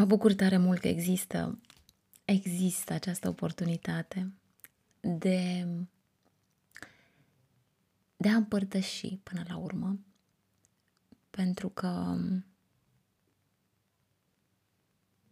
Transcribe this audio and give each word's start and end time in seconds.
Mă 0.00 0.06
bucur 0.06 0.34
tare 0.34 0.56
mult 0.56 0.80
că 0.80 0.88
există, 0.88 1.60
există 2.24 2.92
această 2.92 3.28
oportunitate 3.28 4.32
de, 5.00 5.66
de 8.16 8.28
a 8.28 8.36
împărtăși 8.36 9.16
până 9.16 9.42
la 9.48 9.56
urmă, 9.56 9.98
pentru 11.30 11.68
că 11.68 12.16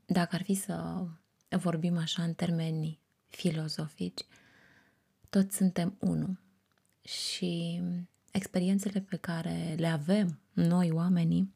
dacă 0.06 0.34
ar 0.34 0.42
fi 0.42 0.54
să 0.54 1.06
vorbim 1.50 1.96
așa 1.96 2.22
în 2.22 2.34
termeni 2.34 3.00
filozofici, 3.28 4.20
toți 5.30 5.56
suntem 5.56 5.96
unul 6.00 6.40
și 7.02 7.82
experiențele 8.30 9.00
pe 9.00 9.16
care 9.16 9.74
le 9.78 9.86
avem 9.86 10.40
noi 10.52 10.90
oamenii 10.90 11.52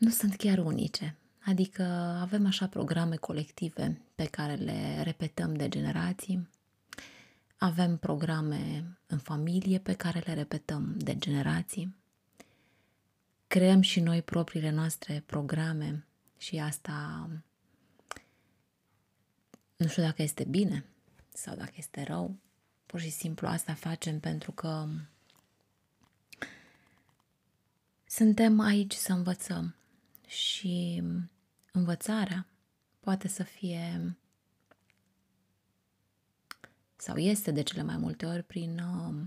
nu 0.00 0.10
sunt 0.10 0.36
chiar 0.36 0.58
unice. 0.58 1.16
Adică 1.44 1.82
avem 2.20 2.46
așa 2.46 2.66
programe 2.66 3.16
colective 3.16 4.00
pe 4.14 4.24
care 4.24 4.54
le 4.54 5.02
repetăm 5.02 5.54
de 5.54 5.68
generații, 5.68 6.48
avem 7.56 7.96
programe 7.96 8.84
în 9.06 9.18
familie 9.18 9.78
pe 9.78 9.94
care 9.94 10.22
le 10.26 10.34
repetăm 10.34 10.94
de 10.98 11.18
generații, 11.18 11.96
creăm 13.46 13.80
și 13.80 14.00
noi 14.00 14.22
propriile 14.22 14.70
noastre 14.70 15.22
programe 15.26 16.06
și 16.38 16.58
asta 16.58 17.28
nu 19.76 19.86
știu 19.86 20.02
dacă 20.02 20.22
este 20.22 20.44
bine 20.44 20.84
sau 21.32 21.56
dacă 21.56 21.72
este 21.76 22.02
rău, 22.02 22.36
pur 22.86 23.00
și 23.00 23.10
simplu 23.10 23.48
asta 23.48 23.74
facem 23.74 24.20
pentru 24.20 24.52
că 24.52 24.88
suntem 28.06 28.60
aici 28.60 28.92
să 28.92 29.12
învățăm 29.12 29.74
și 30.30 31.02
învățarea 31.72 32.46
poate 33.00 33.28
să 33.28 33.42
fie 33.42 34.16
sau 36.96 37.16
este 37.16 37.50
de 37.50 37.62
cele 37.62 37.82
mai 37.82 37.96
multe 37.96 38.26
ori 38.26 38.42
prin, 38.42 38.78
uh, 38.78 39.26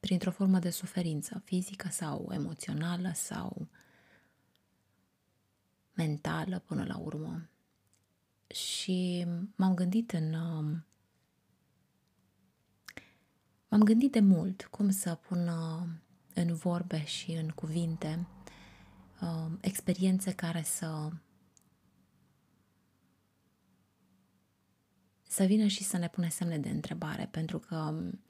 printr-o 0.00 0.30
formă 0.30 0.58
de 0.58 0.70
suferință 0.70 1.42
fizică 1.44 1.88
sau 1.90 2.28
emoțională 2.32 3.12
sau 3.14 3.68
mentală 5.94 6.58
până 6.58 6.84
la 6.84 6.96
urmă. 6.96 7.48
Și 8.46 9.26
m-am 9.54 9.74
gândit 9.74 10.12
în 10.12 10.32
uh, 10.32 10.76
m-am 13.68 13.82
gândit 13.82 14.12
de 14.12 14.20
mult 14.20 14.66
cum 14.70 14.90
să 14.90 15.14
pun 15.14 15.48
uh, 15.48 15.88
în 16.34 16.54
vorbe 16.54 17.04
și 17.04 17.30
în 17.32 17.48
cuvinte 17.48 18.26
uh, 19.20 19.52
experiențe 19.60 20.32
care 20.32 20.62
să 20.62 21.10
să 25.28 25.44
vină 25.44 25.66
și 25.66 25.82
să 25.82 25.96
ne 25.96 26.08
pune 26.08 26.28
semne 26.28 26.58
de 26.58 26.68
întrebare, 26.68 27.28
pentru 27.30 27.58
că 27.58 27.76
um, 27.76 28.20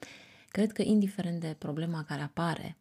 cred 0.48 0.72
că 0.72 0.82
indiferent 0.82 1.41
de 1.41 1.56
problema 1.58 2.04
care 2.04 2.22
apare 2.22 2.76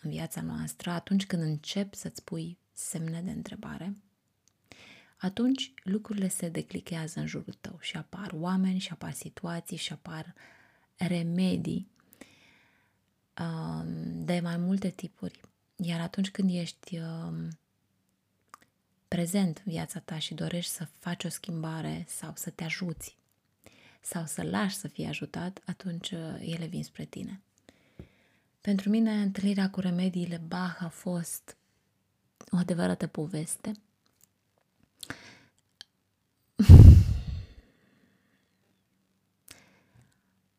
în 0.00 0.10
viața 0.10 0.40
noastră, 0.40 0.90
atunci 0.90 1.26
când 1.26 1.42
încep 1.42 1.94
să-ți 1.94 2.24
pui 2.24 2.58
semne 2.72 3.22
de 3.22 3.30
întrebare, 3.30 3.96
atunci 5.16 5.72
lucrurile 5.82 6.28
se 6.28 6.48
declichează 6.48 7.20
în 7.20 7.26
jurul 7.26 7.54
tău 7.60 7.78
și 7.80 7.96
apar 7.96 8.30
oameni 8.34 8.78
și 8.78 8.92
apar 8.92 9.12
situații 9.12 9.76
și 9.76 9.92
apar 9.92 10.34
remedii 10.96 11.90
um, 13.40 14.24
de 14.24 14.40
mai 14.40 14.56
multe 14.56 14.88
tipuri 14.88 15.40
iar 15.76 16.00
atunci 16.00 16.30
când 16.30 16.50
ești 16.52 16.98
uh, 16.98 17.48
prezent 19.08 19.62
în 19.64 19.72
viața 19.72 20.00
ta 20.00 20.18
și 20.18 20.34
dorești 20.34 20.72
să 20.72 20.88
faci 20.98 21.24
o 21.24 21.28
schimbare 21.28 22.04
sau 22.08 22.32
să 22.34 22.50
te 22.50 22.64
ajuți 22.64 23.16
sau 24.00 24.26
să 24.26 24.42
lași 24.42 24.76
să 24.76 24.88
fii 24.88 25.06
ajutat, 25.06 25.60
atunci 25.64 26.10
uh, 26.10 26.36
ele 26.40 26.66
vin 26.66 26.84
spre 26.84 27.04
tine. 27.04 27.40
Pentru 28.60 28.88
mine, 28.88 29.12
întâlnirea 29.12 29.70
cu 29.70 29.80
remediile 29.80 30.36
Bach 30.36 30.82
a 30.82 30.88
fost 30.88 31.56
o 32.50 32.56
adevărată 32.56 33.06
poveste. 33.06 33.72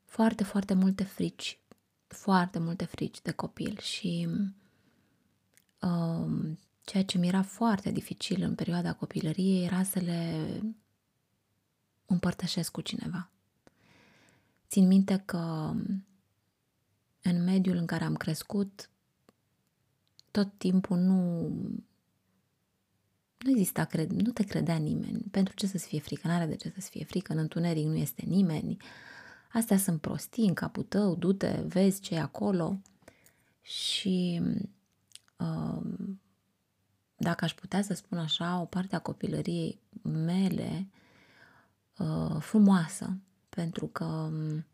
Foarte, 0.06 0.44
foarte 0.44 0.74
multe 0.74 1.04
frici, 1.04 1.60
foarte 2.08 2.60
multe 2.60 2.86
frici 2.86 3.22
de 3.22 3.32
copil 3.32 3.80
și 3.80 4.28
um, 4.30 4.56
ceea 6.84 7.04
ce 7.06 7.18
mi 7.18 7.28
era 7.28 7.42
foarte 7.42 7.92
dificil 7.92 8.42
în 8.42 8.56
perioada 8.56 8.94
copilăriei 8.94 9.66
era 9.66 9.84
să 9.84 10.00
le 10.00 10.62
împărtășesc 12.06 12.72
cu 12.72 12.82
cineva. 12.82 13.30
Țin 14.68 14.88
minte 14.88 15.22
că 15.26 15.74
în 17.22 17.44
mediul 17.44 17.76
în 17.76 17.86
care 17.86 18.04
am 18.04 18.16
crescut, 18.16 18.90
tot 20.32 20.58
timpul 20.58 20.98
nu, 20.98 21.48
nu 23.38 23.50
exista, 23.50 23.86
cred, 23.86 24.12
nu 24.12 24.32
te 24.32 24.44
credea 24.44 24.76
nimeni. 24.76 25.22
Pentru 25.32 25.54
ce 25.54 25.68
să-ți 25.68 25.88
fie 25.88 26.00
frică? 26.00 26.28
N-are 26.28 26.46
de 26.46 26.56
ce 26.56 26.70
să-ți 26.70 26.90
fie 26.90 27.04
frică. 27.04 27.34
În 27.34 27.40
întuneric 27.40 27.86
nu 27.86 27.96
este 27.96 28.24
nimeni. 28.26 28.78
Astea 29.52 29.78
sunt 29.78 30.02
prostii 30.02 30.48
în 30.48 30.54
capul 30.54 30.84
tău, 30.84 31.16
du-te, 31.16 31.64
vezi 31.68 32.02
ce 32.02 32.16
e 32.16 32.20
acolo. 32.20 32.82
Și 33.62 34.42
dacă 37.16 37.46
aș 37.46 37.53
putea 37.53 37.81
să 37.81 37.94
spun 37.94 38.18
așa, 38.18 38.59
o 38.59 38.66
parte 38.66 38.96
a 38.96 39.00
copilăriei 39.00 39.80
mele 40.02 40.88
uh, 41.98 42.36
frumoasă, 42.40 43.18
pentru 43.50 43.88
că 43.88 44.06
um, 44.06 44.66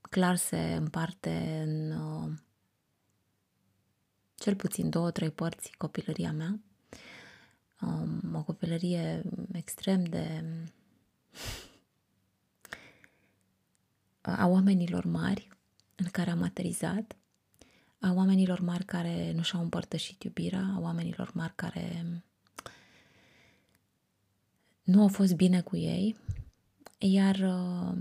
clar 0.00 0.36
se 0.36 0.74
împarte 0.74 1.62
în 1.66 1.90
uh, 1.90 2.32
cel 4.34 4.54
puțin 4.56 4.90
două, 4.90 5.10
trei 5.10 5.30
părți 5.30 5.72
copilăria 5.78 6.32
mea. 6.32 6.60
Um, 7.80 8.34
o 8.34 8.42
copilărie 8.42 9.22
extrem 9.52 10.04
de 10.04 10.44
a 14.20 14.46
oamenilor 14.46 15.04
mari 15.04 15.48
în 15.96 16.06
care 16.06 16.30
am 16.30 16.42
aterizat, 16.42 17.16
a 18.00 18.12
oamenilor 18.12 18.60
mari 18.60 18.84
care 18.84 19.32
nu 19.32 19.42
și-au 19.42 19.62
împărtășit 19.62 20.22
iubirea, 20.22 20.72
a 20.76 20.80
oamenilor 20.80 21.30
mari 21.34 21.54
care 21.54 22.04
nu 24.82 25.02
au 25.02 25.08
fost 25.08 25.34
bine 25.34 25.60
cu 25.60 25.76
ei, 25.76 26.16
iar 26.98 27.34
uh, 27.34 27.98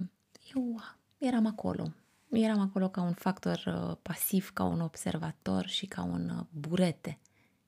eu 0.54 0.82
eram 1.18 1.46
acolo. 1.46 1.94
Eram 2.30 2.60
acolo 2.60 2.90
ca 2.90 3.02
un 3.02 3.14
factor 3.14 3.64
uh, 3.66 3.98
pasiv, 4.02 4.52
ca 4.54 4.64
un 4.64 4.82
observator 4.82 5.68
și 5.68 5.86
ca 5.86 6.04
un 6.04 6.30
uh, 6.30 6.46
burete 6.50 7.20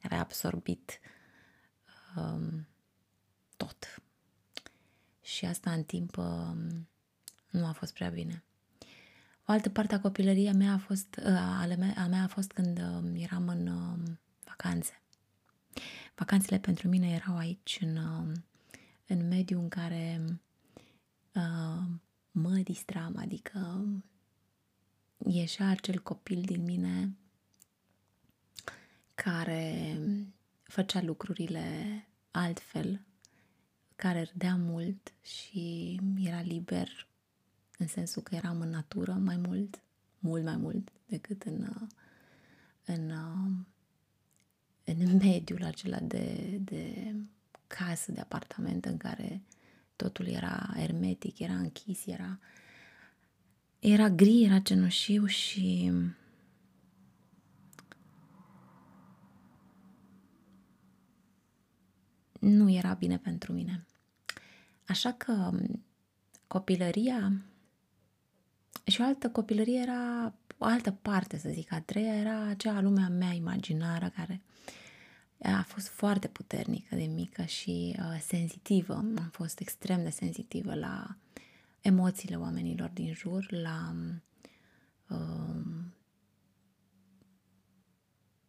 care 0.01 0.15
a 0.15 0.19
absorbit 0.19 0.99
um, 2.15 2.67
tot. 3.57 4.01
Și 5.21 5.45
asta 5.45 5.71
în 5.71 5.83
timp 5.83 6.17
um, 6.17 6.87
nu 7.49 7.65
a 7.65 7.71
fost 7.71 7.93
prea 7.93 8.09
bine. 8.09 8.43
O 9.49 9.51
altă 9.51 9.69
parte 9.69 9.95
a 9.95 9.99
copilăriei 9.99 10.53
mea 10.53 10.73
a 10.73 10.77
fost, 10.77 11.15
uh, 11.15 11.57
ale 11.59 11.75
mea, 11.75 11.93
a 11.97 12.07
mea 12.07 12.23
a 12.23 12.27
fost 12.27 12.51
când 12.51 12.79
um, 12.79 13.15
eram 13.15 13.47
în 13.47 13.67
um, 13.67 14.19
vacanțe. 14.43 15.01
Vacanțele 16.15 16.59
pentru 16.59 16.87
mine 16.87 17.09
erau 17.09 17.37
aici, 17.37 17.79
în, 17.81 17.97
um, 17.97 18.45
în 19.07 19.27
mediul 19.27 19.61
în 19.61 19.69
care 19.69 20.21
uh, 21.33 21.83
mă 22.31 22.49
distram, 22.63 23.17
adică 23.17 23.87
ieșea 25.17 25.69
acel 25.69 25.99
copil 25.99 26.41
din 26.41 26.63
mine 26.63 27.17
care 29.15 29.97
făcea 30.63 31.01
lucrurile 31.01 32.07
altfel, 32.31 33.01
care 33.95 34.23
râdea 34.23 34.55
mult 34.55 35.13
și 35.21 35.99
era 36.17 36.41
liber 36.41 37.08
în 37.79 37.87
sensul 37.87 38.21
că 38.21 38.35
eram 38.35 38.61
în 38.61 38.69
natură 38.69 39.13
mai 39.13 39.37
mult, 39.37 39.81
mult 40.19 40.43
mai 40.43 40.57
mult 40.57 40.89
decât 41.05 41.43
în, 41.43 41.67
în, 42.85 43.11
în 44.83 45.17
mediul 45.17 45.63
acela 45.63 45.99
de, 45.99 46.57
de 46.61 47.15
casă, 47.67 48.11
de 48.11 48.19
apartament 48.19 48.85
în 48.85 48.97
care 48.97 49.41
totul 49.95 50.27
era 50.27 50.73
ermetic, 50.75 51.39
era 51.39 51.53
închis, 51.53 52.05
era, 52.05 52.39
era 53.79 54.09
gri, 54.09 54.43
era 54.43 54.59
cenușiu 54.59 55.25
și 55.25 55.91
nu 62.39 62.69
era 62.69 62.93
bine 62.93 63.17
pentru 63.17 63.53
mine. 63.53 63.85
Așa 64.87 65.11
că 65.13 65.51
copilăria 66.47 67.41
și 68.89 69.01
o 69.01 69.03
altă 69.03 69.29
copilărie 69.29 69.79
era 69.79 70.33
o 70.57 70.65
altă 70.65 70.91
parte, 70.91 71.37
să 71.37 71.49
zic, 71.49 71.73
a 71.73 71.81
treia 71.81 72.13
era 72.15 72.41
acea 72.41 72.81
lumea 72.81 73.09
mea 73.09 73.31
imaginară 73.31 74.11
care 74.15 74.41
a 75.41 75.63
fost 75.67 75.87
foarte 75.87 76.27
puternică 76.27 76.95
de 76.95 77.03
mică 77.03 77.43
și 77.43 77.95
uh, 77.99 78.19
senzitivă. 78.21 78.93
Am 78.93 79.29
fost 79.31 79.59
extrem 79.59 80.03
de 80.03 80.09
senzitivă 80.09 80.75
la 80.75 81.17
emoțiile 81.81 82.35
oamenilor 82.35 82.89
din 82.89 83.13
jur, 83.13 83.51
la 83.51 83.95
uh, 85.09 85.61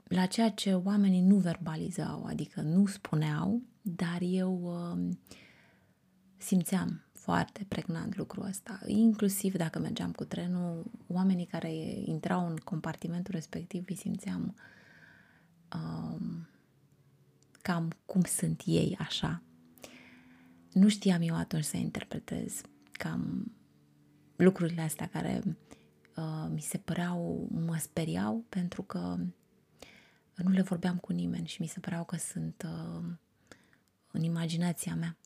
la 0.05 0.27
ceea 0.27 0.51
ce 0.51 0.75
oamenii 0.75 1.21
nu 1.21 1.37
verbalizau, 1.37 2.25
adică 2.25 2.61
nu 2.61 2.87
spuneau, 2.87 3.63
dar 3.83 4.19
eu 4.21 4.61
uh, 4.63 5.17
simțeam 6.37 7.05
foarte 7.21 7.65
pregnant 7.69 8.17
lucrul 8.17 8.45
ăsta. 8.45 8.81
Inclusiv 8.87 9.55
dacă 9.55 9.79
mergeam 9.79 10.13
cu 10.13 10.25
trenul, 10.25 10.91
oamenii 11.07 11.47
care 11.47 11.73
intrau 12.05 12.49
în 12.49 12.57
compartimentul 12.57 13.35
respectiv 13.35 13.85
îi 13.89 13.97
simțeam 13.97 14.55
um, 15.75 16.49
cam 17.63 17.93
cum 18.07 18.23
sunt 18.23 18.63
ei 18.65 18.97
așa. 18.99 19.43
Nu 20.73 20.89
știam 20.89 21.23
eu 21.23 21.35
atunci 21.37 21.65
să 21.65 21.77
interpretez 21.77 22.61
cam 22.93 23.53
lucrurile 24.37 24.83
astea 24.83 25.09
care 25.09 25.43
uh, 26.17 26.47
mi 26.53 26.61
se 26.61 26.79
păreau, 26.79 27.49
mă 27.51 27.77
speriau 27.77 28.45
pentru 28.49 28.83
că 28.83 29.17
nu 30.35 30.51
le 30.51 30.63
vorbeam 30.63 30.97
cu 30.97 31.13
nimeni 31.13 31.47
și 31.47 31.61
mi 31.61 31.67
se 31.67 31.81
păreau 31.81 32.05
că 32.05 32.17
sunt 32.17 32.67
uh, 32.67 33.05
în 34.11 34.23
imaginația 34.23 34.95
mea. 34.95 35.17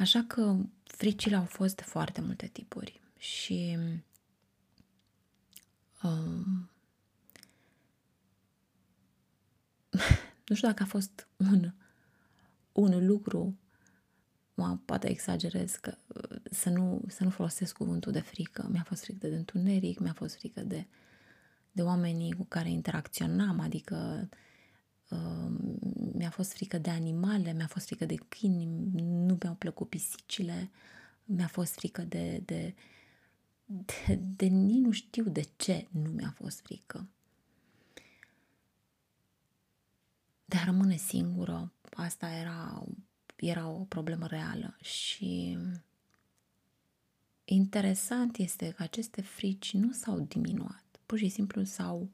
Așa 0.00 0.24
că 0.26 0.56
fricile 0.84 1.36
au 1.36 1.44
fost 1.44 1.76
de 1.76 1.82
foarte 1.82 2.20
multe 2.20 2.46
tipuri 2.46 3.00
și 3.18 3.78
um, 6.02 6.70
nu 10.46 10.54
știu 10.54 10.68
dacă 10.68 10.82
a 10.82 10.86
fost 10.86 11.28
un, 11.36 11.72
un 12.72 13.06
lucru, 13.06 13.58
mă, 14.54 14.78
poate 14.84 15.08
exagerez, 15.08 15.72
că, 15.72 15.96
să, 16.50 16.70
nu, 16.70 17.02
să 17.08 17.24
nu 17.24 17.30
folosesc 17.30 17.76
cuvântul 17.76 18.12
de 18.12 18.20
frică. 18.20 18.68
Mi-a 18.70 18.84
fost 18.86 19.04
frică 19.04 19.28
de 19.28 19.36
întuneric, 19.36 19.98
mi-a 19.98 20.12
fost 20.12 20.36
frică 20.36 20.60
de, 20.60 20.86
de 21.72 21.82
oamenii 21.82 22.32
cu 22.32 22.44
care 22.44 22.70
interacționam, 22.70 23.60
adică 23.60 23.94
Um, 23.94 24.28
mi-a 26.12 26.30
fost 26.30 26.52
frică 26.52 26.78
de 26.78 26.90
animale, 26.90 27.52
mi-a 27.52 27.66
fost 27.66 27.86
frică 27.86 28.04
de 28.04 28.14
câini, 28.28 28.64
nu 29.02 29.38
mi-au 29.42 29.54
plăcut 29.54 29.88
pisicile, 29.88 30.70
mi-a 31.24 31.46
fost 31.46 31.74
frică 31.74 32.02
de, 32.02 32.42
de, 32.44 32.74
de, 33.64 34.20
de 34.36 34.46
nici 34.46 34.84
nu 34.84 34.90
știu 34.90 35.24
de 35.24 35.42
ce 35.56 35.86
nu 35.90 36.10
mi-a 36.10 36.30
fost 36.36 36.60
frică. 36.60 37.08
De 40.44 40.56
a 40.56 40.64
rămâne 40.64 40.96
singură, 40.96 41.72
asta 41.94 42.28
era, 42.30 42.84
era 43.36 43.68
o 43.68 43.84
problemă 43.84 44.26
reală 44.26 44.76
și 44.80 45.58
interesant 47.44 48.36
este 48.36 48.70
că 48.70 48.82
aceste 48.82 49.22
frici 49.22 49.72
nu 49.72 49.92
s-au 49.92 50.20
diminuat, 50.20 50.84
pur 51.06 51.18
și 51.18 51.28
simplu 51.28 51.64
s-au 51.64 52.10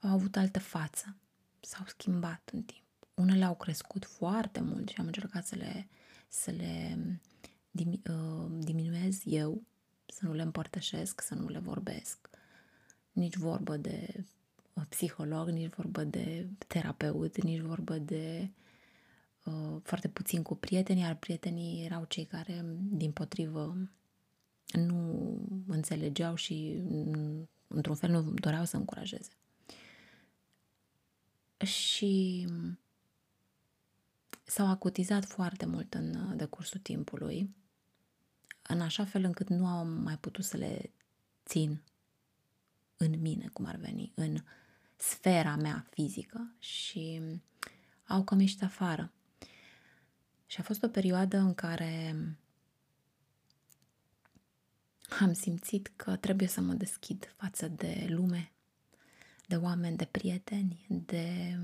au 0.00 0.10
avut 0.10 0.36
altă 0.36 0.58
față 0.58 1.16
s-au 1.60 1.84
schimbat 1.86 2.50
în 2.52 2.62
timp. 2.62 2.84
Unele 3.14 3.44
au 3.44 3.54
crescut 3.54 4.04
foarte 4.04 4.60
mult 4.60 4.88
și 4.88 4.96
am 4.98 5.06
încercat 5.06 5.46
să 5.46 5.54
le, 5.54 5.88
să 6.28 6.50
le 6.50 6.98
uh, 8.10 8.46
diminuez 8.58 9.20
eu, 9.24 9.62
să 10.06 10.26
nu 10.26 10.32
le 10.32 10.42
împărtășesc, 10.42 11.20
să 11.20 11.34
nu 11.34 11.48
le 11.48 11.58
vorbesc. 11.58 12.30
Nici 13.12 13.36
vorbă 13.36 13.76
de 13.76 14.24
uh, 14.72 14.84
psiholog, 14.88 15.48
nici 15.48 15.74
vorbă 15.74 16.04
de 16.04 16.48
terapeut, 16.66 17.42
nici 17.42 17.60
vorbă 17.60 17.98
de 17.98 18.50
uh, 19.44 19.80
foarte 19.82 20.08
puțin 20.08 20.42
cu 20.42 20.54
prieteni, 20.54 21.00
iar 21.00 21.14
prietenii 21.14 21.84
erau 21.84 22.04
cei 22.04 22.24
care, 22.24 22.64
din 22.78 23.12
potrivă, 23.12 23.76
nu 24.72 25.38
înțelegeau 25.66 26.34
și, 26.34 26.82
într-un 27.66 27.94
fel, 27.94 28.10
nu 28.10 28.22
doreau 28.22 28.64
să 28.64 28.76
încurajeze 28.76 29.39
și 31.64 32.46
s-au 34.44 34.66
acutizat 34.66 35.24
foarte 35.24 35.66
mult 35.66 35.94
în 35.94 36.36
decursul 36.36 36.80
timpului, 36.80 37.54
în 38.62 38.80
așa 38.80 39.04
fel 39.04 39.24
încât 39.24 39.48
nu 39.48 39.66
am 39.66 39.88
mai 39.88 40.18
putut 40.18 40.44
să 40.44 40.56
le 40.56 40.92
țin 41.44 41.82
în 42.96 43.20
mine, 43.20 43.48
cum 43.52 43.64
ar 43.64 43.76
veni, 43.76 44.12
în 44.14 44.36
sfera 44.96 45.56
mea 45.56 45.86
fizică 45.90 46.54
și 46.58 47.22
au 48.06 48.24
cam 48.24 48.40
ieșit 48.40 48.62
afară. 48.62 49.12
Și 50.46 50.60
a 50.60 50.62
fost 50.62 50.82
o 50.82 50.88
perioadă 50.88 51.36
în 51.36 51.54
care 51.54 52.14
am 55.20 55.32
simțit 55.32 55.92
că 55.96 56.16
trebuie 56.16 56.48
să 56.48 56.60
mă 56.60 56.72
deschid 56.72 57.34
față 57.36 57.68
de 57.68 58.06
lume, 58.08 58.52
de 59.50 59.56
oameni, 59.56 59.96
de 59.96 60.04
prieteni, 60.04 60.86
de, 60.88 61.56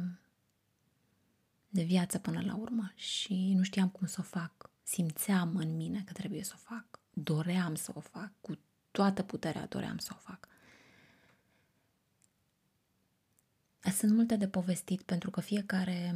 de 1.69 1.83
viață 1.83 2.19
până 2.19 2.41
la 2.41 2.55
urmă 2.55 2.93
și 2.95 3.53
nu 3.57 3.63
știam 3.63 3.89
cum 3.89 4.07
să 4.07 4.17
o 4.21 4.23
fac. 4.23 4.71
Simțeam 4.83 5.57
în 5.57 5.77
mine 5.77 6.03
că 6.07 6.13
trebuie 6.13 6.43
să 6.43 6.53
o 6.55 6.59
fac. 6.59 7.01
Doream 7.11 7.75
să 7.75 7.93
o 7.95 8.01
fac. 8.01 8.33
Cu 8.41 8.59
toată 8.91 9.23
puterea 9.23 9.67
doream 9.67 9.99
să 9.99 10.11
o 10.13 10.19
fac. 10.19 10.49
Sunt 13.93 14.13
multe 14.13 14.37
de 14.37 14.49
povestit 14.49 15.03
pentru 15.03 15.31
că 15.31 15.41
fiecare 15.41 16.15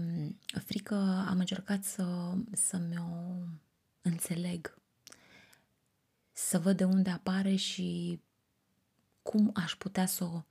frică 0.65 0.95
am 1.29 1.39
încercat 1.39 1.85
să, 1.85 2.35
să 2.53 2.77
mi-o 2.77 3.35
înțeleg, 4.03 4.79
să 6.33 6.59
văd 6.59 6.77
de 6.77 6.85
unde 6.85 7.11
apare 7.11 7.55
și 7.55 8.21
cum 9.23 9.51
aș 9.55 9.75
putea 9.77 10.07
să 10.07 10.25
o 10.25 10.43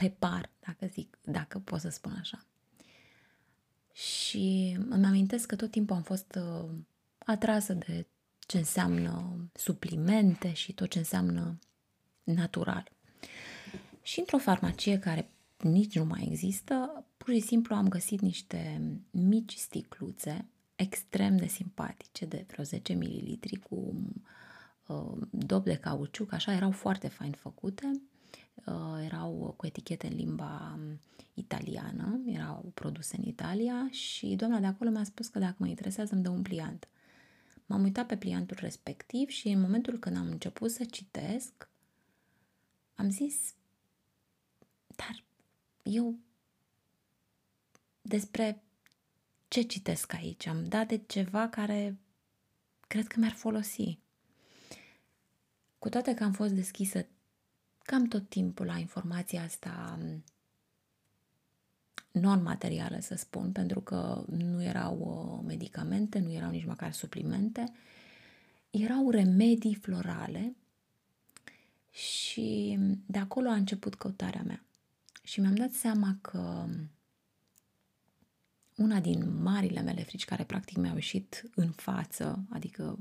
repar, 0.00 0.50
dacă 0.60 0.86
zic, 0.86 1.18
dacă 1.24 1.58
pot 1.58 1.80
să 1.80 1.88
spun 1.88 2.16
așa. 2.20 2.46
Și 3.92 4.76
îmi 4.88 5.06
amintesc 5.06 5.46
că 5.46 5.56
tot 5.56 5.70
timpul 5.70 5.96
am 5.96 6.02
fost 6.02 6.38
uh, 6.38 6.68
atrasă 7.18 7.72
de 7.72 8.06
ce 8.38 8.58
înseamnă 8.58 9.36
suplimente 9.54 10.52
și 10.52 10.72
tot 10.72 10.90
ce 10.90 10.98
înseamnă 10.98 11.58
natural. 12.24 12.92
Și 14.02 14.18
într-o 14.18 14.38
farmacie 14.38 14.98
care 14.98 15.30
nici 15.56 15.98
nu 15.98 16.04
mai 16.04 16.26
există, 16.30 17.04
pur 17.16 17.34
și 17.34 17.40
simplu 17.40 17.74
am 17.74 17.88
găsit 17.88 18.20
niște 18.20 18.80
mici 19.10 19.54
sticluțe 19.54 20.46
extrem 20.74 21.36
de 21.36 21.46
simpatice, 21.46 22.24
de 22.24 22.44
vreo 22.48 22.64
10 22.64 22.94
ml 22.94 23.38
cu 23.68 23.94
uh, 24.86 25.26
dop 25.30 25.64
de 25.64 25.76
cauciuc, 25.76 26.32
așa, 26.32 26.52
erau 26.52 26.70
foarte 26.70 27.08
fain 27.08 27.32
făcute 27.32 27.86
uh, 27.86 28.00
erau 29.04 29.54
cu 29.56 29.66
etichete 29.66 30.06
în 30.06 30.14
limba 30.14 30.78
um, 30.78 30.98
italiană, 31.34 32.20
erau 32.26 32.70
produse 32.74 33.16
în 33.16 33.24
Italia 33.24 33.88
și 33.90 34.26
doamna 34.26 34.60
de 34.60 34.66
acolo 34.66 34.90
mi-a 34.90 35.04
spus 35.04 35.28
că 35.28 35.38
dacă 35.38 35.56
mă 35.58 35.66
interesează 35.66 36.14
îmi 36.14 36.22
dă 36.22 36.28
un 36.28 36.42
pliant. 36.42 36.88
M-am 37.66 37.82
uitat 37.82 38.06
pe 38.06 38.16
pliantul 38.16 38.56
respectiv 38.60 39.28
și 39.28 39.48
în 39.48 39.60
momentul 39.60 39.98
când 39.98 40.16
am 40.16 40.26
început 40.26 40.70
să 40.70 40.84
citesc, 40.84 41.68
am 42.94 43.10
zis, 43.10 43.54
dar 44.96 45.24
eu 45.82 46.18
despre 48.02 48.62
ce 49.48 49.62
citesc 49.62 50.12
aici? 50.12 50.46
Am 50.46 50.64
dat 50.64 50.88
de 50.88 50.96
ceva 51.06 51.48
care 51.48 51.98
cred 52.86 53.06
că 53.06 53.20
mi-ar 53.20 53.32
folosi. 53.32 53.98
Cu 55.78 55.88
toate 55.88 56.14
că 56.14 56.24
am 56.24 56.32
fost 56.32 56.52
deschisă 56.52 57.06
cam 57.88 58.04
tot 58.04 58.28
timpul 58.28 58.66
la 58.66 58.78
informația 58.78 59.42
asta 59.42 59.98
mm, 60.00 60.24
non-materială, 62.12 62.98
să 63.00 63.14
spun, 63.14 63.52
pentru 63.52 63.80
că 63.80 64.24
nu 64.28 64.62
erau 64.62 64.98
uh, 64.98 65.46
medicamente, 65.46 66.18
nu 66.18 66.32
erau 66.32 66.50
nici 66.50 66.64
măcar 66.64 66.92
suplimente, 66.92 67.72
erau 68.70 69.10
remedii 69.10 69.74
florale 69.74 70.56
și 71.90 72.78
de 73.06 73.18
acolo 73.18 73.48
a 73.48 73.54
început 73.54 73.94
căutarea 73.94 74.42
mea. 74.42 74.64
Și 75.22 75.40
mi-am 75.40 75.54
dat 75.54 75.70
seama 75.70 76.18
că 76.20 76.66
una 78.76 79.00
din 79.00 79.42
marile 79.42 79.80
mele 79.80 80.02
frici 80.02 80.24
care 80.24 80.44
practic 80.44 80.76
mi-au 80.76 80.94
ieșit 80.94 81.50
în 81.54 81.70
față, 81.70 82.44
adică 82.50 82.98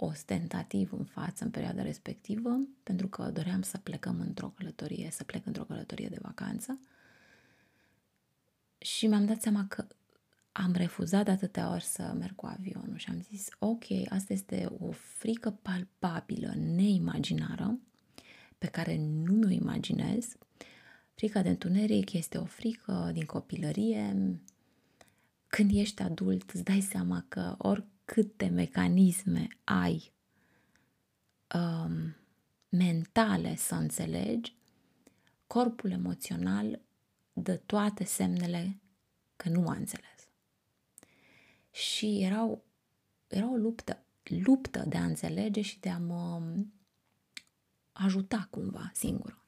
ostentativ 0.00 0.92
în 0.92 1.04
față 1.04 1.44
în 1.44 1.50
perioada 1.50 1.82
respectivă, 1.82 2.60
pentru 2.82 3.08
că 3.08 3.30
doream 3.30 3.62
să 3.62 3.78
plecăm 3.78 4.20
într-o 4.20 4.48
călătorie, 4.56 5.08
să 5.10 5.24
plec 5.24 5.46
într-o 5.46 5.64
călătorie 5.64 6.08
de 6.08 6.18
vacanță. 6.22 6.80
Și 8.78 9.06
mi-am 9.06 9.26
dat 9.26 9.42
seama 9.42 9.66
că 9.66 9.86
am 10.52 10.72
refuzat 10.72 11.24
de 11.24 11.30
atâtea 11.30 11.70
ori 11.70 11.84
să 11.84 12.14
merg 12.18 12.34
cu 12.34 12.46
avionul 12.46 12.96
și 12.96 13.10
am 13.10 13.20
zis, 13.20 13.48
ok, 13.58 13.84
asta 14.08 14.32
este 14.32 14.68
o 14.78 14.90
frică 14.90 15.50
palpabilă, 15.50 16.52
neimaginară, 16.56 17.78
pe 18.58 18.66
care 18.66 18.96
nu 18.98 19.32
mi-o 19.32 19.48
imaginez. 19.48 20.36
Frica 21.14 21.42
de 21.42 21.48
întuneric 21.48 22.12
este 22.12 22.38
o 22.38 22.44
frică 22.44 23.10
din 23.12 23.24
copilărie. 23.24 24.38
Când 25.46 25.70
ești 25.74 26.02
adult, 26.02 26.50
îți 26.50 26.64
dai 26.64 26.80
seama 26.80 27.24
că 27.28 27.54
oricâte 28.08 28.48
mecanisme 28.48 29.48
ai 29.64 30.12
um, 31.54 32.16
mentale 32.68 33.56
să 33.56 33.74
înțelegi, 33.74 34.56
corpul 35.46 35.90
emoțional 35.90 36.80
dă 37.32 37.56
toate 37.56 38.04
semnele 38.04 38.80
că 39.36 39.48
nu 39.48 39.68
a 39.68 39.74
înțeles. 39.74 40.28
Și 41.70 42.22
erau, 42.22 42.64
era 43.26 43.50
o 43.50 43.56
luptă, 43.56 44.02
luptă 44.22 44.84
de 44.88 44.96
a 44.96 45.04
înțelege 45.04 45.60
și 45.60 45.80
de 45.80 45.90
a 45.90 45.98
mă 45.98 46.42
ajuta 47.92 48.46
cumva 48.50 48.90
singură. 48.94 49.42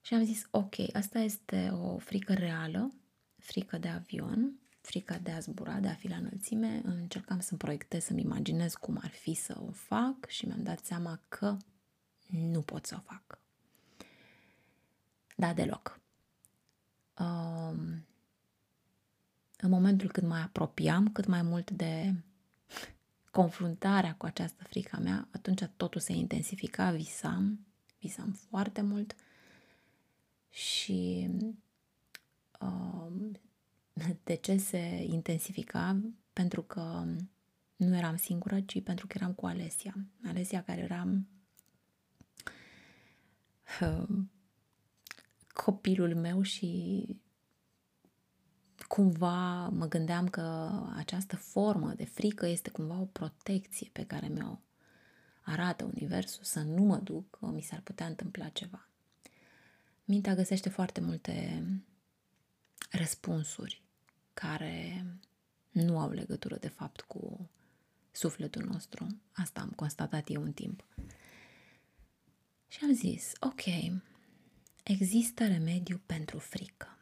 Și 0.00 0.14
am 0.14 0.24
zis, 0.24 0.46
ok, 0.50 0.74
asta 0.92 1.18
este 1.18 1.68
o 1.68 1.98
frică 1.98 2.34
reală, 2.34 2.92
frică 3.38 3.78
de 3.78 3.88
avion, 3.88 4.65
frica 4.86 5.18
de 5.18 5.30
a 5.30 5.38
zbura, 5.38 5.80
de 5.80 5.88
a 5.88 5.94
fi 5.94 6.08
la 6.08 6.16
înălțime. 6.16 6.80
Încercam 6.84 7.40
să-mi 7.40 7.58
proiectez, 7.58 8.04
să-mi 8.04 8.20
imaginez 8.20 8.74
cum 8.74 8.98
ar 9.02 9.10
fi 9.10 9.34
să 9.34 9.56
o 9.66 9.70
fac 9.70 10.26
și 10.28 10.46
mi-am 10.46 10.62
dat 10.62 10.84
seama 10.84 11.20
că 11.28 11.56
nu 12.26 12.60
pot 12.62 12.86
să 12.86 12.94
o 12.98 13.00
fac. 13.00 13.38
Da, 15.36 15.54
deloc. 15.54 16.00
Um, 17.18 18.04
în 19.56 19.70
momentul 19.70 20.10
când 20.10 20.26
mai 20.26 20.40
apropiam 20.40 21.12
cât 21.12 21.26
mai 21.26 21.42
mult 21.42 21.70
de 21.70 22.14
confruntarea 23.30 24.14
cu 24.14 24.26
această 24.26 24.64
frică 24.64 24.98
mea, 25.02 25.28
atunci 25.30 25.62
totul 25.76 26.00
se 26.00 26.12
intensifica, 26.12 26.90
visam, 26.90 27.66
visam 27.98 28.32
foarte 28.32 28.82
mult 28.82 29.14
și 30.48 31.30
uh, 32.60 33.30
de 34.24 34.34
ce 34.34 34.56
se 34.56 35.06
intensifica? 35.10 36.00
Pentru 36.32 36.62
că 36.62 37.04
nu 37.76 37.96
eram 37.96 38.16
singură, 38.16 38.60
ci 38.60 38.82
pentru 38.82 39.06
că 39.06 39.12
eram 39.16 39.32
cu 39.32 39.46
Alesia. 39.46 39.94
Alesia 40.24 40.62
care 40.62 40.80
era 40.80 41.08
uh, 43.80 44.18
copilul 45.52 46.14
meu 46.14 46.42
și 46.42 47.06
cumva 48.88 49.68
mă 49.68 49.86
gândeam 49.86 50.28
că 50.28 50.70
această 50.96 51.36
formă 51.36 51.92
de 51.92 52.04
frică 52.04 52.46
este 52.46 52.70
cumva 52.70 53.00
o 53.00 53.04
protecție 53.04 53.90
pe 53.92 54.06
care 54.06 54.28
mi-o 54.28 54.60
arată 55.42 55.84
Universul 55.84 56.44
să 56.44 56.60
nu 56.60 56.82
mă 56.82 56.96
duc, 56.96 57.38
mi 57.40 57.62
s-ar 57.62 57.80
putea 57.80 58.06
întâmpla 58.06 58.48
ceva. 58.48 58.88
Mintea 60.04 60.34
găsește 60.34 60.68
foarte 60.68 61.00
multe 61.00 61.64
răspunsuri 62.90 63.85
care 64.40 65.06
nu 65.70 65.98
au 65.98 66.10
legătură 66.10 66.56
de 66.56 66.68
fapt 66.68 67.00
cu 67.00 67.50
sufletul 68.10 68.64
nostru. 68.64 69.06
Asta 69.32 69.60
am 69.60 69.70
constatat 69.70 70.28
eu 70.28 70.42
un 70.42 70.52
timp. 70.52 70.84
Și 72.68 72.78
am 72.82 72.94
zis, 72.94 73.32
ok, 73.40 73.62
există 74.82 75.46
remediu 75.46 76.00
pentru 76.06 76.38
frică 76.38 76.96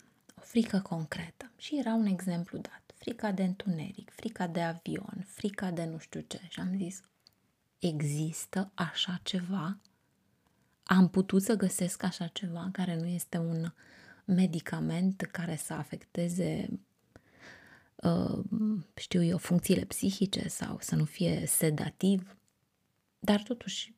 frică 0.54 0.80
concretă. 0.80 1.50
Și 1.56 1.78
era 1.78 1.94
un 1.94 2.06
exemplu 2.06 2.58
dat. 2.58 2.82
Frica 2.96 3.32
de 3.32 3.42
întuneric, 3.42 4.10
frica 4.10 4.46
de 4.46 4.60
avion, 4.62 5.24
frica 5.26 5.70
de 5.70 5.84
nu 5.84 5.98
știu 5.98 6.20
ce. 6.20 6.40
Și 6.48 6.60
am 6.60 6.76
zis, 6.76 7.02
există 7.78 8.70
așa 8.74 9.20
ceva? 9.22 9.78
Am 10.82 11.08
putut 11.08 11.42
să 11.42 11.54
găsesc 11.54 12.02
așa 12.02 12.26
ceva 12.26 12.68
care 12.72 12.96
nu 12.96 13.06
este 13.06 13.38
un 13.38 13.72
medicament 14.24 15.20
care 15.20 15.56
să 15.56 15.72
afecteze 15.72 16.68
uh, 16.70 16.78
știu 18.94 19.22
eu, 19.22 19.38
funcțiile 19.38 19.84
psihice 19.84 20.48
sau 20.48 20.78
să 20.80 20.96
nu 20.96 21.04
fie 21.04 21.44
sedativ. 21.46 22.36
Dar 23.18 23.42
totuși, 23.42 23.94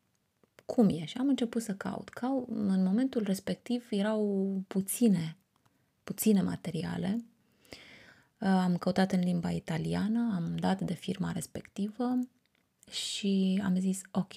cum 0.64 0.88
e? 0.88 1.04
Și 1.04 1.16
am 1.16 1.28
început 1.28 1.62
să 1.62 1.74
caut. 1.74 2.08
Cau, 2.08 2.46
în 2.50 2.82
momentul 2.82 3.22
respectiv 3.22 3.86
erau 3.90 4.64
puține 4.66 5.36
puține 6.06 6.42
materiale. 6.42 7.24
Uh, 8.40 8.48
am 8.48 8.76
căutat 8.76 9.12
în 9.12 9.20
limba 9.20 9.50
italiană, 9.50 10.34
am 10.34 10.56
dat 10.56 10.80
de 10.80 10.94
firma 10.94 11.32
respectivă 11.32 12.18
și 12.90 13.60
am 13.64 13.78
zis 13.78 14.00
ok. 14.10 14.32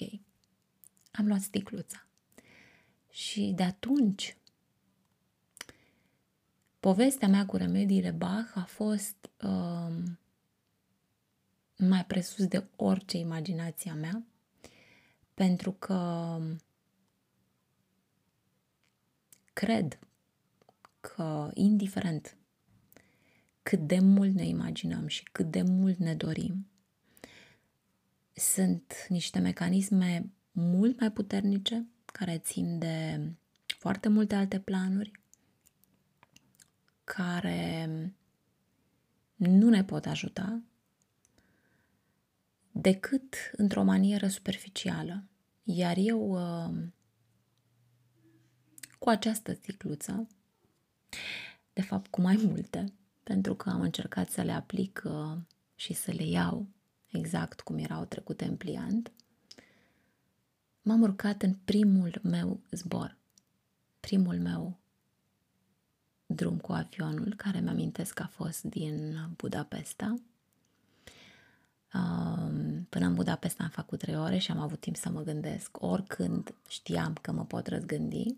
Am 1.12 1.26
luat 1.26 1.40
sticluța. 1.40 2.06
Și 3.10 3.52
de 3.56 3.62
atunci 3.62 4.36
povestea 6.80 7.28
mea 7.28 7.46
cu 7.46 7.56
remediile 7.56 8.10
Bach 8.10 8.52
a 8.54 8.64
fost 8.64 9.30
uh, 9.42 9.94
mai 11.76 12.04
presus 12.04 12.46
de 12.46 12.64
orice 12.76 13.16
imaginația 13.16 13.94
mea, 13.94 14.24
pentru 15.34 15.72
că 15.72 16.38
cred 19.52 19.98
că, 21.00 21.50
indiferent 21.54 22.36
cât 23.62 23.86
de 23.86 23.98
mult 23.98 24.34
ne 24.34 24.46
imaginăm 24.46 25.06
și 25.06 25.22
cât 25.32 25.50
de 25.50 25.62
mult 25.62 25.98
ne 25.98 26.14
dorim, 26.14 26.66
sunt 28.32 29.06
niște 29.08 29.38
mecanisme 29.38 30.30
mult 30.52 31.00
mai 31.00 31.12
puternice 31.12 31.86
care 32.04 32.38
țin 32.38 32.78
de 32.78 33.20
foarte 33.78 34.08
multe 34.08 34.34
alte 34.34 34.60
planuri 34.60 35.19
care 37.16 38.14
nu 39.34 39.68
ne 39.68 39.84
pot 39.84 40.06
ajuta 40.06 40.62
decât 42.72 43.34
într-o 43.52 43.82
manieră 43.82 44.28
superficială. 44.28 45.24
Iar 45.62 45.96
eu, 45.96 46.30
uh, 46.30 46.86
cu 48.98 49.08
această 49.08 49.52
sticluță, 49.52 50.26
de 51.72 51.82
fapt 51.82 52.10
cu 52.10 52.20
mai 52.20 52.36
multe, 52.44 52.92
pentru 53.22 53.54
că 53.54 53.70
am 53.70 53.80
încercat 53.80 54.30
să 54.30 54.42
le 54.42 54.52
aplic 54.52 55.02
uh, 55.04 55.36
și 55.74 55.92
să 55.92 56.10
le 56.10 56.24
iau 56.24 56.66
exact 57.06 57.60
cum 57.60 57.78
erau 57.78 58.04
trecute 58.04 58.44
în 58.44 58.56
pliant, 58.56 59.12
m-am 60.82 61.00
urcat 61.00 61.42
în 61.42 61.54
primul 61.54 62.20
meu 62.22 62.60
zbor, 62.70 63.18
primul 64.00 64.40
meu 64.40 64.79
drum 66.34 66.56
cu 66.56 66.72
avionul, 66.72 67.34
care 67.36 67.60
mi-amintesc 67.60 68.14
că 68.14 68.22
a 68.22 68.26
fost 68.26 68.62
din 68.62 69.16
Budapesta. 69.36 70.14
Um, 71.94 72.86
până 72.88 73.06
în 73.06 73.14
Budapesta 73.14 73.62
am 73.62 73.68
făcut 73.68 73.98
trei 73.98 74.16
ore 74.16 74.38
și 74.38 74.50
am 74.50 74.58
avut 74.58 74.80
timp 74.80 74.96
să 74.96 75.10
mă 75.10 75.22
gândesc 75.22 75.82
oricând 75.82 76.54
știam 76.68 77.12
că 77.12 77.32
mă 77.32 77.44
pot 77.44 77.66
răzgândi 77.66 78.36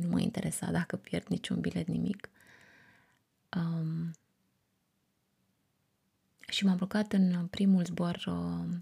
nu 0.00 0.08
mă 0.08 0.20
interesa 0.20 0.70
dacă 0.70 0.96
pierd 0.96 1.26
niciun 1.26 1.60
bilet, 1.60 1.86
nimic. 1.86 2.30
Um, 3.56 4.10
și 6.48 6.64
m-am 6.64 6.76
rugat 6.76 7.12
în 7.12 7.46
primul 7.46 7.84
zbor 7.84 8.24
uh, 8.26 8.76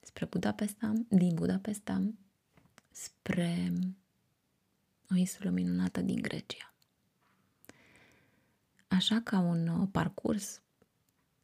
spre 0.00 0.24
Budapesta, 0.24 0.92
din 1.08 1.34
Budapesta, 1.34 2.12
spre 2.90 3.72
o 5.10 5.14
insulă 5.14 5.50
minunată 5.50 6.00
din 6.00 6.22
Grecia. 6.22 6.69
Așa 8.90 9.20
ca 9.20 9.38
un 9.38 9.68
uh, 9.68 9.88
parcurs, 9.92 10.60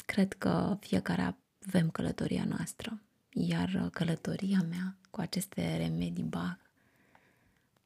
cred 0.07 0.33
că 0.33 0.77
fiecare 0.81 1.37
avem 1.67 1.91
călătoria 1.91 2.45
noastră, 2.45 3.01
iar 3.31 3.81
uh, 3.85 3.91
călătoria 3.91 4.63
mea 4.69 4.97
cu 5.11 5.21
aceste 5.21 5.77
remedii 5.77 6.23
Bach 6.23 6.59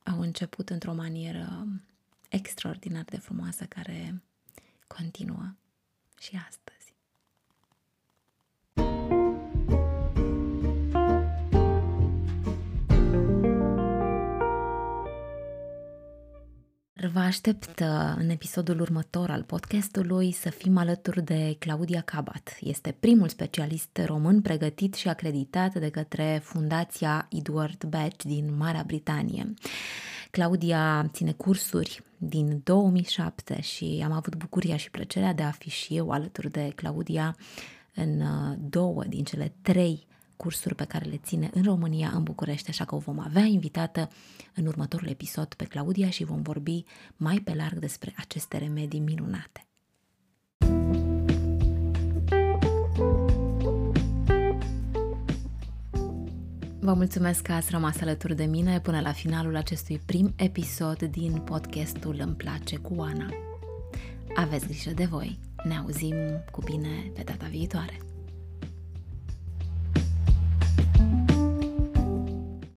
au 0.04 0.20
început 0.20 0.70
într-o 0.70 0.94
manieră 0.94 1.66
extraordinar 2.28 3.04
de 3.04 3.18
frumoasă 3.18 3.64
care 3.64 4.22
continuă 4.86 5.54
și 6.20 6.40
astăzi. 6.48 6.79
Vă 17.08 17.18
aștept 17.18 17.82
în 18.16 18.28
episodul 18.28 18.80
următor 18.80 19.30
al 19.30 19.42
podcastului 19.42 20.32
să 20.32 20.50
fim 20.50 20.76
alături 20.76 21.22
de 21.22 21.56
Claudia 21.58 22.00
Cabat. 22.00 22.56
Este 22.60 22.96
primul 23.00 23.28
specialist 23.28 24.00
român 24.06 24.40
pregătit 24.40 24.94
și 24.94 25.08
acreditat 25.08 25.74
de 25.74 25.90
către 25.90 26.40
Fundația 26.42 27.28
Edward 27.30 27.84
Badge 27.84 28.28
din 28.28 28.56
Marea 28.56 28.82
Britanie. 28.86 29.54
Claudia 30.30 31.08
ține 31.12 31.32
cursuri 31.32 32.02
din 32.16 32.60
2007 32.64 33.60
și 33.60 34.02
am 34.04 34.12
avut 34.12 34.36
bucuria 34.36 34.76
și 34.76 34.90
plăcerea 34.90 35.32
de 35.32 35.42
a 35.42 35.50
fi 35.50 35.70
și 35.70 35.96
eu 35.96 36.10
alături 36.10 36.50
de 36.50 36.72
Claudia 36.74 37.36
în 37.94 38.20
uh, 38.20 38.56
două 38.58 39.04
din 39.04 39.24
cele 39.24 39.52
trei 39.62 40.06
cursuri 40.40 40.74
pe 40.74 40.84
care 40.84 41.04
le 41.04 41.20
ține 41.22 41.50
în 41.54 41.62
România, 41.62 42.10
în 42.14 42.22
București, 42.22 42.70
așa 42.70 42.84
că 42.84 42.94
o 42.94 42.98
vom 42.98 43.18
avea 43.18 43.42
invitată 43.42 44.08
în 44.54 44.66
următorul 44.66 45.08
episod 45.08 45.54
pe 45.54 45.64
Claudia 45.64 46.10
și 46.10 46.24
vom 46.24 46.42
vorbi 46.42 46.84
mai 47.16 47.38
pe 47.38 47.54
larg 47.54 47.78
despre 47.78 48.14
aceste 48.16 48.58
remedii 48.58 49.00
minunate. 49.00 49.64
Vă 56.78 56.94
mulțumesc 56.94 57.42
că 57.42 57.52
ați 57.52 57.70
rămas 57.70 58.00
alături 58.00 58.36
de 58.36 58.44
mine 58.44 58.80
până 58.80 59.00
la 59.00 59.12
finalul 59.12 59.56
acestui 59.56 60.00
prim 60.06 60.32
episod 60.36 61.02
din 61.02 61.32
podcastul 61.32 62.16
Îmi 62.20 62.34
place 62.34 62.76
cu 62.76 63.00
Ana. 63.00 63.28
Aveți 64.34 64.66
grijă 64.66 64.90
de 64.90 65.04
voi. 65.04 65.38
Ne 65.64 65.76
auzim 65.76 66.16
cu 66.50 66.60
bine 66.62 67.10
pe 67.14 67.22
data 67.22 67.46
viitoare. 67.46 68.09